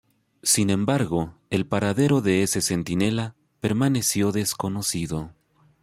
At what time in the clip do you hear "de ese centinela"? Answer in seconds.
2.21-3.35